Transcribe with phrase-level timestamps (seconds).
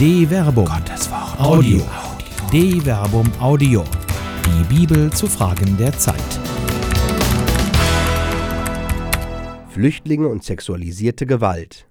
[0.00, 0.64] De Verbum.
[0.64, 1.38] Gottes Wort.
[1.38, 1.86] Audio.
[2.50, 3.84] De Verbum Audio.
[4.46, 6.16] Die Bibel zu Fragen der Zeit.
[9.68, 11.86] Flüchtlinge und sexualisierte Gewalt.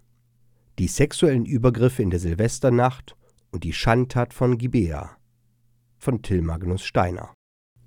[0.80, 3.16] Die sexuellen Übergriffe in der Silvesternacht
[3.52, 5.12] und die Schandtat von Gibea.
[6.00, 7.36] Von Till Magnus Steiner.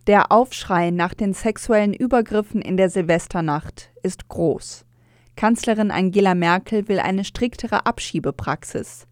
[0.07, 4.85] Der Aufschrei nach den sexuellen Übergriffen in der Silvesternacht ist groß.
[5.35, 9.09] Kanzlerin Angela Merkel will eine striktere Abschiebepraxis.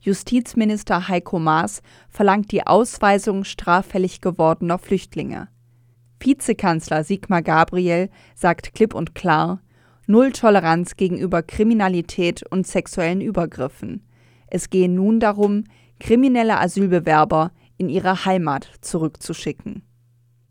[0.00, 5.48] Justizminister Heiko Maas verlangt die Ausweisung straffällig gewordener Flüchtlinge.
[6.18, 9.60] Vizekanzler Sigmar Gabriel sagt klipp und klar,
[10.06, 14.04] Null Toleranz gegenüber Kriminalität und sexuellen Übergriffen.
[14.48, 15.64] Es gehe nun darum,
[16.00, 19.82] kriminelle Asylbewerber in ihre Heimat zurückzuschicken.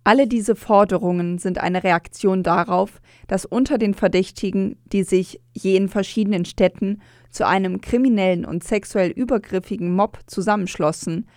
[0.09, 5.87] Alle diese Forderungen sind eine Reaktion darauf, dass unter den Verdächtigen, die sich je in
[5.87, 11.27] verschiedenen Städten zu einem kriminellen und sexuell übergriffigen Mob zusammenschlossen,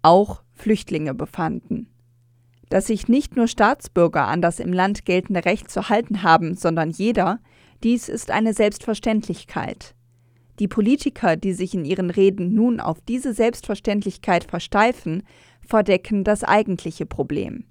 [0.00, 1.90] auch Flüchtlinge befanden.
[2.70, 6.88] Dass sich nicht nur Staatsbürger an das im Land geltende Recht zu halten haben, sondern
[6.88, 7.38] jeder,
[7.82, 9.94] dies ist eine Selbstverständlichkeit.
[10.58, 15.22] Die Politiker, die sich in ihren Reden nun auf diese Selbstverständlichkeit versteifen,
[15.60, 17.66] verdecken das eigentliche Problem.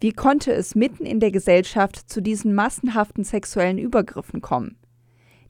[0.00, 4.76] Wie konnte es mitten in der Gesellschaft zu diesen massenhaften sexuellen Übergriffen kommen?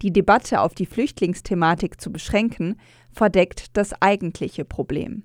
[0.01, 2.77] Die Debatte auf die Flüchtlingsthematik zu beschränken,
[3.13, 5.25] verdeckt das eigentliche Problem.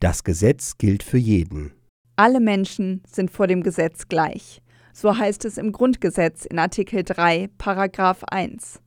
[0.00, 1.72] Das Gesetz gilt für jeden.
[2.16, 4.60] Alle Menschen sind vor dem Gesetz gleich.
[4.92, 8.80] So heißt es im Grundgesetz in Artikel 3, Paragraph 1.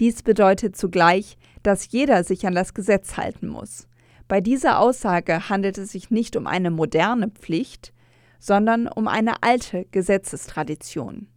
[0.00, 3.86] Dies bedeutet zugleich, dass jeder sich an das Gesetz halten muss.
[4.26, 7.92] Bei dieser Aussage handelt es sich nicht um eine moderne Pflicht,
[8.38, 11.28] sondern um eine alte Gesetzestradition.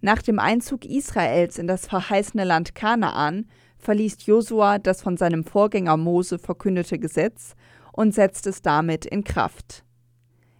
[0.00, 3.46] Nach dem Einzug Israels in das verheißene Land Kanaan
[3.78, 7.54] verließ Josua das von seinem Vorgänger Mose verkündete Gesetz
[7.92, 9.84] und setzte es damit in Kraft.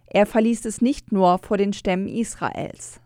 [0.05, 2.99] Er verließ es nicht nur vor den Stämmen Israels.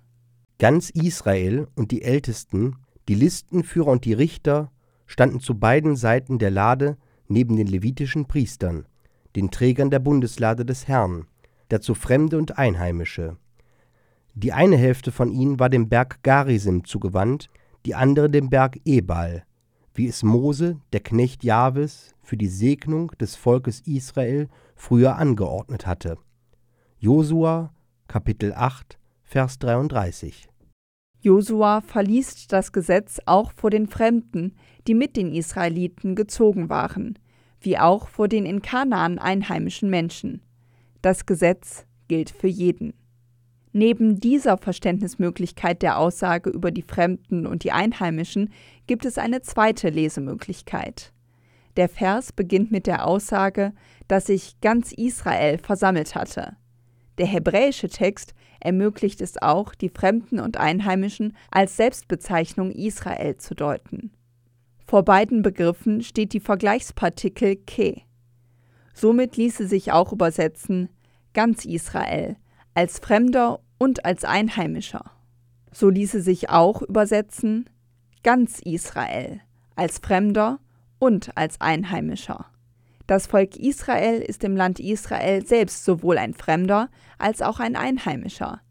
[0.57, 2.77] Ganz Israel und die Ältesten,
[3.07, 4.71] die Listenführer und die Richter
[5.05, 8.87] standen zu beiden Seiten der Lade neben den levitischen Priestern,
[9.35, 11.27] den Trägern der Bundeslade des Herrn,
[11.69, 13.37] dazu Fremde und Einheimische.
[14.33, 17.49] Die eine Hälfte von ihnen war dem Berg Garisim zugewandt,
[17.85, 19.45] die andere dem Berg Ebal,
[19.93, 26.17] wie es Mose, der Knecht Jahwes, für die Segnung des Volkes Israel früher angeordnet hatte.
[26.99, 27.71] Josua
[28.07, 30.49] Kapitel 8 Vers 33
[31.21, 34.53] Josua verließ das Gesetz auch vor den Fremden,
[34.85, 37.17] die mit den Israeliten gezogen waren,
[37.59, 40.41] wie auch vor den in Kanaan einheimischen Menschen.
[41.05, 42.95] Das Gesetz gilt für jeden.
[43.71, 48.51] Neben dieser Verständnismöglichkeit der Aussage über die Fremden und die Einheimischen
[48.87, 51.13] gibt es eine zweite Lesemöglichkeit.
[51.77, 53.73] Der Vers beginnt mit der Aussage,
[54.07, 56.57] dass sich ganz Israel versammelt hatte.
[57.19, 64.09] Der hebräische Text ermöglicht es auch, die Fremden und Einheimischen als Selbstbezeichnung Israel zu deuten.
[64.87, 68.01] Vor beiden Begriffen steht die Vergleichspartikel ke.
[68.95, 70.89] Somit ließe sich auch übersetzen
[71.35, 72.37] ganz Israel,
[72.73, 75.11] als Fremder und als Einheimischer.
[75.71, 77.69] So ließe sich auch übersetzen
[78.23, 79.41] ganz Israel,
[79.75, 80.59] als Fremder
[80.97, 82.47] und als Einheimischer.
[83.05, 88.61] Das Volk Israel ist im Land Israel selbst sowohl ein Fremder als auch ein Einheimischer,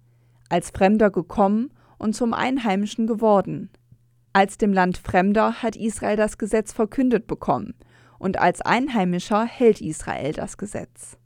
[0.48, 3.70] als Fremder gekommen und zum Einheimischen geworden.
[4.32, 7.74] Als dem Land Fremder hat Israel das Gesetz verkündet bekommen,
[8.18, 11.18] und als Einheimischer hält Israel das Gesetz.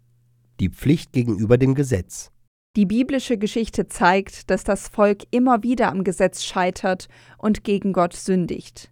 [0.61, 2.33] Die Pflicht gegenüber dem Gesetz.
[2.75, 7.09] Die biblische Geschichte zeigt, dass das Volk immer wieder am Gesetz scheitert
[7.39, 8.91] und gegen Gott sündigt.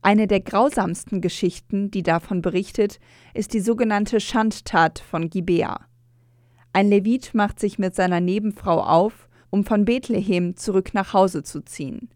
[0.00, 3.00] Eine der grausamsten Geschichten, die davon berichtet,
[3.34, 5.80] ist die sogenannte Schandtat von Gibea.
[6.72, 11.62] Ein Levit macht sich mit seiner Nebenfrau auf, um von Bethlehem zurück nach Hause zu
[11.62, 12.08] ziehen.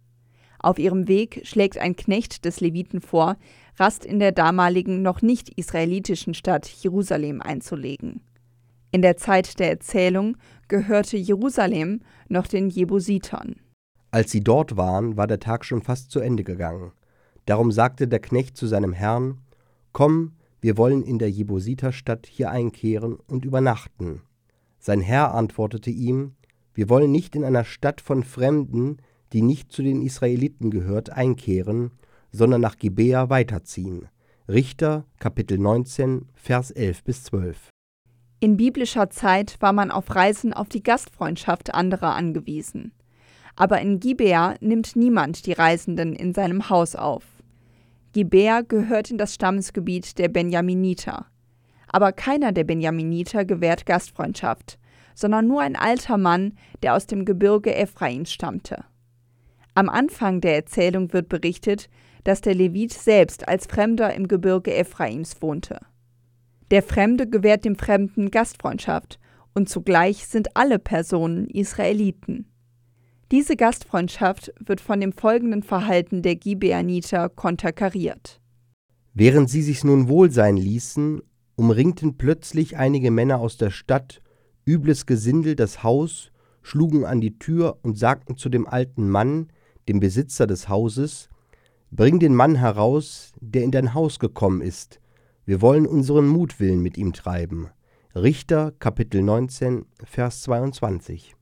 [0.58, 3.36] Auf ihrem Weg schlägt ein Knecht des Leviten vor,
[3.76, 8.20] Rast in der damaligen noch nicht israelitischen Stadt Jerusalem einzulegen.
[8.90, 10.36] In der Zeit der Erzählung
[10.68, 13.56] gehörte Jerusalem noch den Jebusitern.
[14.10, 16.92] Als sie dort waren, war der Tag schon fast zu Ende gegangen.
[17.44, 19.40] Darum sagte der Knecht zu seinem Herrn,
[19.92, 24.22] Komm, wir wollen in der Jebusiterstadt hier einkehren und übernachten.
[24.78, 26.34] Sein Herr antwortete ihm,
[26.72, 28.98] Wir wollen nicht in einer Stadt von Fremden,
[29.32, 31.90] die nicht zu den Israeliten gehört, einkehren,
[32.32, 34.08] sondern nach Gibea weiterziehen.
[34.48, 37.68] Richter Kapitel 19 Vers 11 bis 12.
[38.40, 42.92] In biblischer Zeit war man auf Reisen auf die Gastfreundschaft anderer angewiesen.
[43.56, 47.24] Aber in Gibea nimmt niemand die Reisenden in seinem Haus auf.
[48.12, 51.26] Gibea gehört in das Stammesgebiet der Benjaminiter.
[51.88, 54.78] Aber keiner der Benjaminiter gewährt Gastfreundschaft,
[55.16, 56.52] sondern nur ein alter Mann,
[56.84, 58.84] der aus dem Gebirge Ephraims stammte.
[59.74, 61.90] Am Anfang der Erzählung wird berichtet,
[62.22, 65.80] dass der Levit selbst als Fremder im Gebirge Ephraims wohnte.
[66.70, 69.18] Der Fremde gewährt dem Fremden Gastfreundschaft
[69.54, 72.46] und zugleich sind alle Personen Israeliten.
[73.30, 78.40] Diese Gastfreundschaft wird von dem folgenden Verhalten der Gibeaniter konterkariert.
[79.14, 81.22] Während sie sich nun wohl sein ließen,
[81.56, 84.22] umringten plötzlich einige Männer aus der Stadt,
[84.64, 86.30] übles Gesindel das Haus,
[86.62, 89.48] schlugen an die Tür und sagten zu dem alten Mann,
[89.88, 91.30] dem Besitzer des Hauses,
[91.90, 95.00] Bring den Mann heraus, der in dein Haus gekommen ist,
[95.48, 97.70] wir wollen unseren Mutwillen mit ihm treiben.
[98.14, 101.34] Richter Kapitel 19, Vers 22.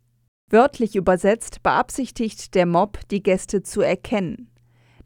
[0.49, 4.49] Wörtlich übersetzt beabsichtigt der Mob, die Gäste zu erkennen.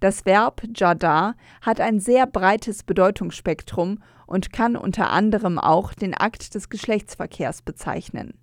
[0.00, 6.54] Das Verb Jada hat ein sehr breites Bedeutungsspektrum und kann unter anderem auch den Akt
[6.54, 8.34] des Geschlechtsverkehrs bezeichnen.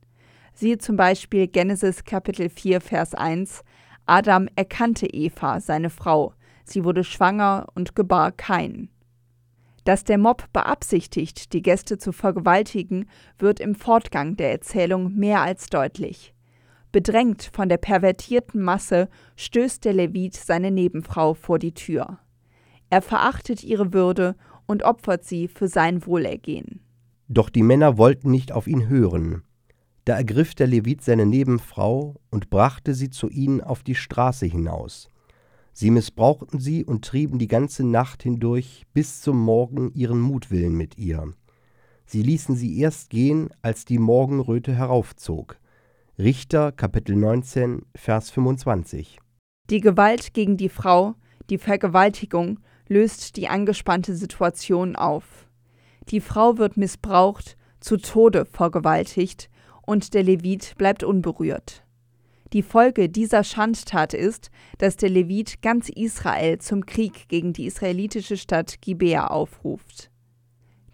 [0.56, 3.64] Siehe zum Beispiel Genesis Kapitel 4, Vers 1
[4.08, 6.34] Adam erkannte Eva, seine Frau,
[6.66, 8.90] sie wurde schwanger und gebar Kain.
[9.88, 13.06] Dass der Mob beabsichtigt, die Gäste zu vergewaltigen,
[13.40, 16.34] wird im Fortgang der Erzählung mehr als deutlich.
[16.92, 19.08] Bedrängt von der pervertierten Masse
[19.38, 22.20] stößt der Levit seine Nebenfrau vor die Tür.
[22.90, 24.36] Er verachtet ihre Würde
[24.66, 26.82] und opfert sie für sein Wohlergehen.
[27.30, 29.44] Doch die Männer wollten nicht auf ihn hören.
[30.04, 35.08] Da ergriff der Levit seine Nebenfrau und brachte sie zu ihnen auf die Straße hinaus.
[35.80, 40.98] Sie missbrauchten sie und trieben die ganze Nacht hindurch bis zum Morgen ihren Mutwillen mit
[40.98, 41.32] ihr.
[42.08, 45.60] Sie ließen sie erst gehen, als die Morgenröte heraufzog.
[46.18, 49.20] Richter Kapitel 19 Vers 25
[49.70, 51.14] Die Gewalt gegen die Frau,
[51.52, 55.48] die Vergewaltigung, löst die angespannte Situation auf.
[56.10, 59.52] Die Frau wird missbraucht, zu Tode vergewaltigt
[59.84, 61.87] und der Levit bleibt unberührt.
[62.54, 68.38] Die Folge dieser Schandtat ist, dass der Levit ganz Israel zum Krieg gegen die israelitische
[68.38, 70.10] Stadt Gibea aufruft.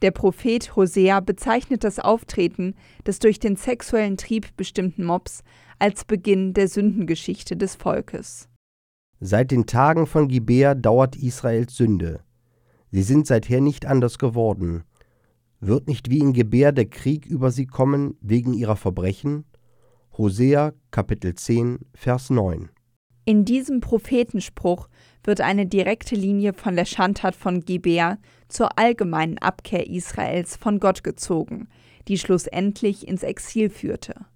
[0.02, 5.44] Der Prophet Hosea bezeichnet das Auftreten des durch den sexuellen Trieb bestimmten Mobs
[5.80, 8.50] als Beginn der Sündengeschichte des Volkes.
[9.20, 12.20] Seit den Tagen von Gibea dauert Israels Sünde.
[12.92, 14.84] Sie sind seither nicht anders geworden.
[15.62, 19.46] Wird nicht wie in Gebär der Krieg über sie kommen wegen ihrer Verbrechen?
[20.18, 22.70] Hosea Kapitel 10 Vers 9
[23.26, 24.90] In diesem Prophetenspruch
[25.24, 31.04] wird eine direkte Linie von der Schandtat von Gebär zur allgemeinen Abkehr Israels von Gott
[31.04, 31.68] gezogen,
[32.08, 34.28] die schlussendlich ins Exil führte.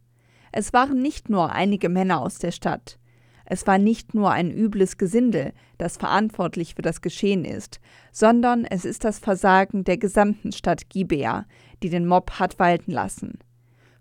[0.52, 2.98] Es waren nicht nur einige Männer aus der Stadt,
[3.46, 7.80] es war nicht nur ein übles Gesindel, das verantwortlich für das Geschehen ist,
[8.12, 11.46] sondern es ist das Versagen der gesamten Stadt Gibea,
[11.84, 13.38] die den Mob hat walten lassen.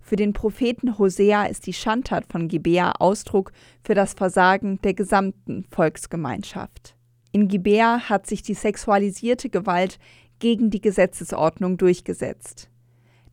[0.06, 3.50] Für den Propheten Hosea ist die Schandtat von Gibea Ausdruck
[3.82, 6.94] für das Versagen der gesamten Volksgemeinschaft.
[7.32, 9.98] In Gibea hat sich die sexualisierte Gewalt
[10.38, 12.70] gegen die Gesetzesordnung durchgesetzt.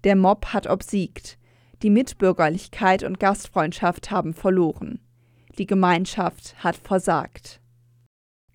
[0.04, 1.38] Der Mob hat obsiegt,
[1.84, 5.00] die Mitbürgerlichkeit und Gastfreundschaft haben verloren.
[5.60, 7.62] Die Gemeinschaft hat versagt.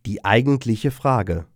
[0.07, 1.47] Die eigentliche Frage.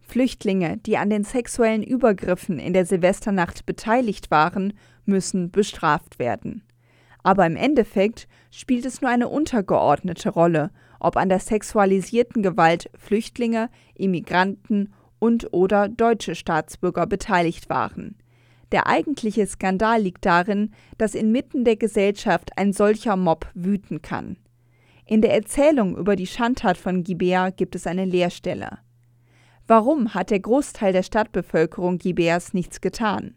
[0.00, 4.72] Flüchtlinge, die an den sexuellen Übergriffen in der Silvesternacht beteiligt waren,
[5.10, 6.62] müssen bestraft werden.
[7.22, 13.68] Aber im Endeffekt spielt es nur eine untergeordnete Rolle, ob an der sexualisierten Gewalt Flüchtlinge,
[13.94, 18.16] Immigranten und oder deutsche Staatsbürger beteiligt waren.
[18.72, 24.36] Der eigentliche Skandal liegt darin, dass inmitten der Gesellschaft ein solcher Mob wüten kann.
[25.04, 28.78] In der Erzählung über die Schandtat von Gibea gibt es eine Leerstelle.
[29.66, 33.34] Warum hat der Großteil der Stadtbevölkerung Gibeas nichts getan?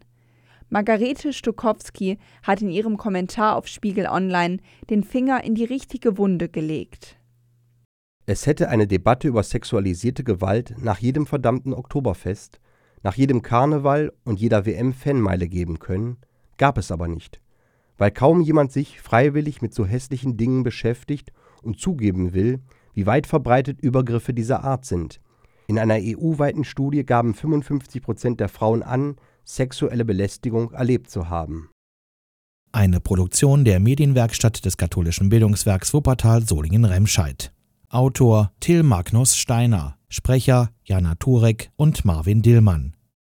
[0.74, 4.58] Margarete Stokowski hat in ihrem Kommentar auf Spiegel Online
[4.90, 7.16] den Finger in die richtige Wunde gelegt.
[8.26, 12.58] Es hätte eine Debatte über sexualisierte Gewalt nach jedem verdammten Oktoberfest,
[13.04, 16.16] nach jedem Karneval und jeder WM-Fanmeile geben können,
[16.56, 17.40] gab es aber nicht,
[17.96, 22.58] weil kaum jemand sich freiwillig mit so hässlichen Dingen beschäftigt und zugeben will,
[22.94, 25.20] wie weit verbreitet Übergriffe dieser Art sind,
[25.66, 31.70] in einer EU-weiten Studie gaben 55 Prozent der Frauen an, sexuelle Belästigung erlebt zu haben.
[32.72, 37.52] Eine Produktion der Medienwerkstatt des katholischen Bildungswerks Wuppertal Solingen-Remscheid.
[37.88, 42.96] Autor Till Magnus Steiner, Sprecher Jana Turek und Marvin Dillmann.